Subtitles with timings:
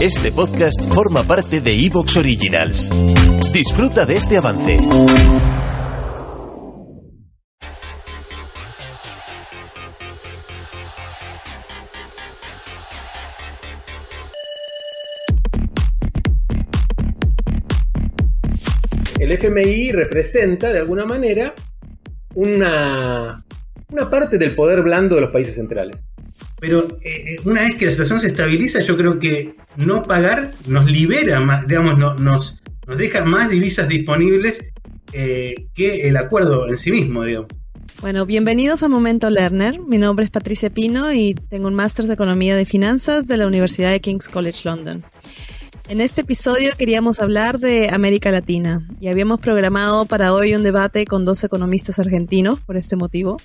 [0.00, 2.90] Este podcast forma parte de Evox Originals.
[3.52, 4.80] Disfruta de este avance.
[19.18, 21.54] El FMI representa, de alguna manera,
[22.34, 23.44] una,
[23.90, 25.96] una parte del poder blando de los países centrales.
[26.66, 30.90] Pero eh, una vez que la situación se estabiliza, yo creo que no pagar nos
[30.90, 34.64] libera más, digamos, no- nos, nos deja más divisas disponibles
[35.12, 37.48] eh, que el acuerdo en sí mismo, digamos.
[38.00, 39.78] Bueno, bienvenidos a Momento Lerner.
[39.78, 43.46] Mi nombre es Patricia Pino y tengo un máster de Economía de Finanzas de la
[43.46, 45.04] Universidad de King's College London.
[45.90, 51.04] En este episodio queríamos hablar de América Latina y habíamos programado para hoy un debate
[51.04, 53.36] con dos economistas argentinos por este motivo.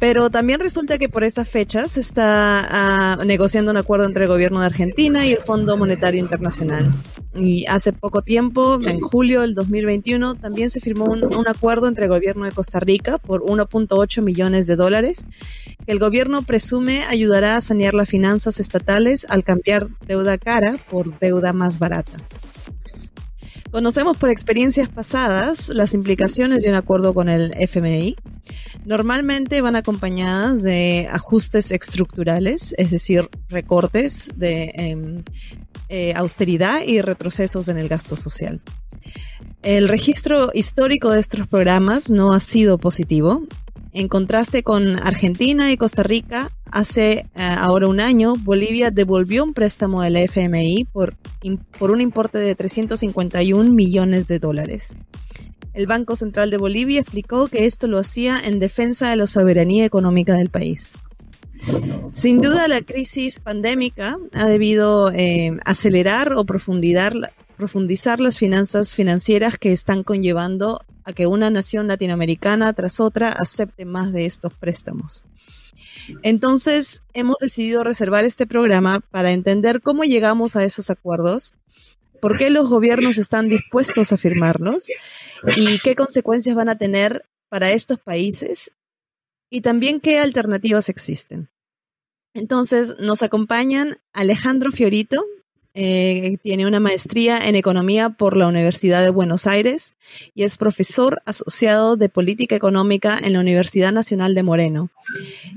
[0.00, 4.30] Pero también resulta que por estas fechas se está ah, negociando un acuerdo entre el
[4.30, 6.90] gobierno de Argentina y el Fondo Monetario Internacional.
[7.34, 12.04] Y hace poco tiempo, en julio del 2021, también se firmó un, un acuerdo entre
[12.04, 15.26] el gobierno de Costa Rica por 1.8 millones de dólares,
[15.84, 21.18] que el gobierno presume ayudará a sanear las finanzas estatales al cambiar deuda cara por
[21.18, 22.16] deuda más barata.
[23.70, 28.16] Conocemos por experiencias pasadas las implicaciones de un acuerdo con el FMI.
[28.84, 35.24] Normalmente van acompañadas de ajustes estructurales, es decir, recortes de em,
[35.88, 38.60] eh, austeridad y retrocesos en el gasto social.
[39.62, 43.42] El registro histórico de estos programas no ha sido positivo.
[43.92, 49.52] En contraste con Argentina y Costa Rica, hace eh, ahora un año, Bolivia devolvió un
[49.52, 51.16] préstamo del FMI por,
[51.78, 54.94] por un importe de 351 millones de dólares.
[55.72, 59.84] El Banco Central de Bolivia explicó que esto lo hacía en defensa de la soberanía
[59.84, 60.96] económica del país.
[62.10, 67.14] Sin duda, la crisis pandémica ha debido eh, acelerar o profundizar,
[67.56, 73.84] profundizar las finanzas financieras que están conllevando a que una nación latinoamericana tras otra acepte
[73.84, 75.24] más de estos préstamos.
[76.22, 81.54] Entonces, hemos decidido reservar este programa para entender cómo llegamos a esos acuerdos,
[82.20, 84.88] por qué los gobiernos están dispuestos a firmarlos
[85.56, 88.72] y qué consecuencias van a tener para estos países
[89.50, 91.48] y también qué alternativas existen.
[92.32, 95.24] Entonces, nos acompañan Alejandro Fiorito,
[95.72, 99.94] eh, tiene una maestría en economía por la Universidad de Buenos Aires
[100.34, 104.90] y es profesor asociado de política económica en la Universidad Nacional de Moreno.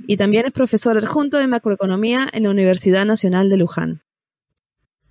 [0.08, 4.02] Y también es profesor adjunto de macroeconomía en la Universidad Nacional de Luján.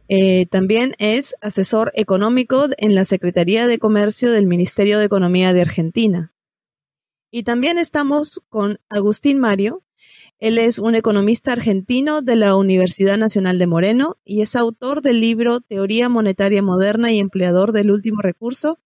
[0.08, 5.62] Eh, también es asesor económico en la Secretaría de Comercio del Ministerio de Economía de
[5.62, 6.32] Argentina.
[7.30, 9.82] Y también estamos con Agustín Mario.
[10.38, 15.20] Él es un economista argentino de la Universidad Nacional de Moreno y es autor del
[15.20, 18.78] libro Teoría Monetaria Moderna y Empleador del Último Recurso,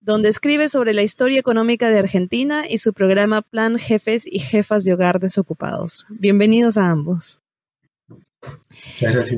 [0.00, 4.84] donde escribe sobre la historia económica de Argentina y su programa Plan Jefes y Jefas
[4.84, 6.06] de Hogar Desocupados.
[6.08, 7.42] Bienvenidos a ambos.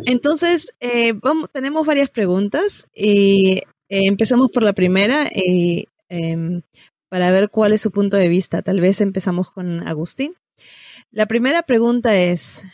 [0.07, 1.15] Entonces, eh,
[1.53, 3.59] tenemos varias preguntas y
[3.89, 6.63] eh, empecemos por la primera em,
[7.09, 8.63] para ver cuál es su punto de vista.
[8.63, 10.35] Tal vez empezamos con Agustín.
[11.11, 12.65] La primera pregunta es,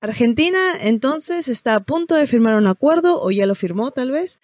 [0.00, 4.38] Argentina entonces está a punto de firmar un acuerdo, o ya lo firmó tal vez,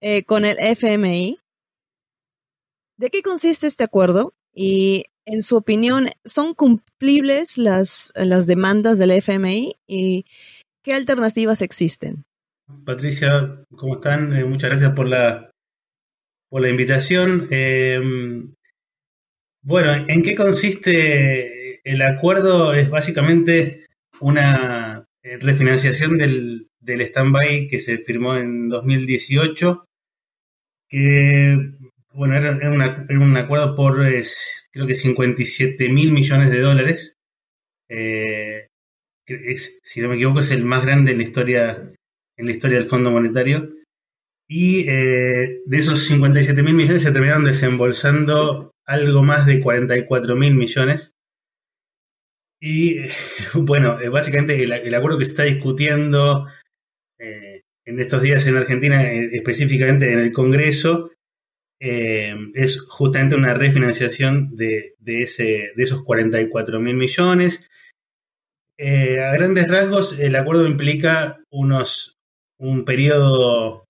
[0.00, 1.38] eh, con el FMI.
[2.98, 4.34] ¿De qué consiste este acuerdo?
[4.54, 9.76] Y en su opinión, ¿son cumplibles las, las demandas del FMI?
[9.86, 10.26] ¿Y
[10.82, 12.24] qué alternativas existen?
[12.84, 14.34] Patricia, ¿cómo están?
[14.36, 15.50] Eh, muchas gracias por la,
[16.48, 17.48] por la invitación.
[17.50, 18.00] Eh,
[19.62, 22.74] bueno, ¿en qué consiste el acuerdo?
[22.74, 23.86] Es básicamente
[24.20, 29.86] una eh, refinanciación del, del stand-by que se firmó en 2018,
[30.88, 31.72] que
[32.14, 34.22] bueno, era, un acuerdo por eh,
[34.70, 37.16] creo que 57 mil millones de dólares.
[39.46, 41.92] Es, si no me equivoco, es el más grande en la historia,
[42.36, 43.74] en la historia del Fondo Monetario.
[44.48, 50.54] Y eh, de esos 57 mil millones se terminaron desembolsando algo más de 44 mil
[50.54, 51.12] millones.
[52.60, 52.98] Y
[53.54, 56.46] bueno, eh, básicamente el, acuerdo que se está discutiendo
[57.84, 61.10] en estos días en Argentina, eh, específicamente en el Congreso,
[61.80, 67.68] eh, es justamente una refinanciación de, ese, de esos 44 mil millones.
[68.84, 72.16] Eh, a grandes rasgos, el acuerdo implica unos,
[72.58, 73.84] un periodo,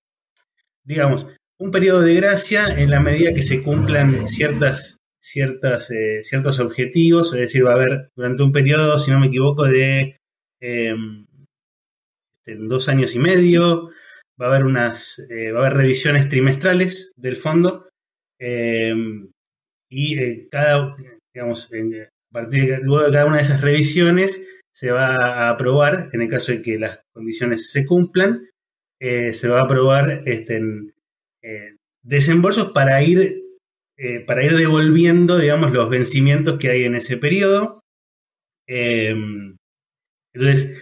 [0.84, 1.26] digamos,
[1.58, 5.90] un periodo de gracia en la medida que se cumplan ciertas, ciertas,
[6.22, 10.18] ciertos objetivos, es decir, va a haber durante un periodo, si no me equivoco, de
[10.60, 11.26] en
[12.68, 13.90] dos años y medio,
[14.40, 17.88] va a haber unas, eh, va a haber revisiones trimestrales del fondo
[18.38, 18.94] eh,
[19.88, 20.96] y eh, cada,
[21.32, 24.42] digamos, a partir luego de cada una de esas revisiones
[24.72, 28.48] se va a aprobar, en el caso de que las condiciones se cumplan,
[28.98, 30.60] se va a aprobar este,
[32.02, 33.42] desembolsos para ir,
[34.26, 37.82] para ir devolviendo, digamos, los vencimientos que hay en ese periodo.
[38.66, 40.72] entonces,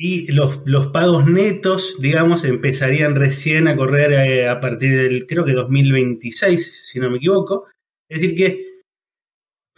[0.00, 5.44] y los, los, pagos netos, digamos, empezarían recién a correr eh, a, partir del, creo
[5.44, 7.66] que 2026, si no me equivoco.
[8.08, 8.67] Es decir que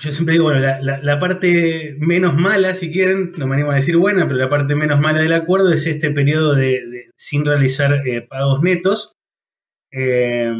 [0.01, 3.97] yo siempre digo, bueno, la, parte menos mala, si quieren, no me animo a decir
[3.97, 8.23] buena, pero la parte menos mala del acuerdo es este periodo de, sin realizar eh,
[8.23, 9.15] pagos netos.
[9.93, 10.53] Eh,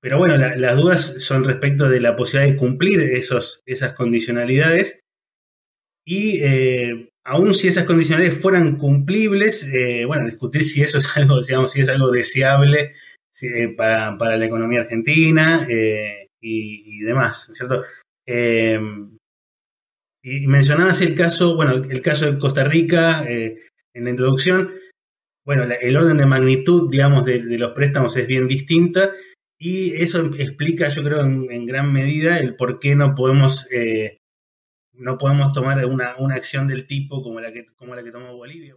[0.00, 5.00] pero bueno, las dudas son respecto de la posibilidad de cumplir esos, esas condicionalidades.
[6.06, 6.42] Y
[7.24, 11.80] aún si esas condicionalidades fueran cumplibles, eh, bueno, discutir si eso es algo, digamos, si
[11.80, 12.94] es algo deseable
[13.42, 17.82] eh, para, la economía argentina eh, y, demás, ¿cierto?
[20.26, 24.72] y mencionabas el caso, bueno, el caso de Costa Rica en la introducción.
[25.44, 29.10] Bueno, el orden de magnitud, digamos, de, los préstamos es bien distinta
[29.58, 33.68] y eso explica, yo creo, en, gran medida el por qué no podemos
[34.96, 38.76] no podemos tomar una, acción del tipo como la, que, como la que tomó Bolivia.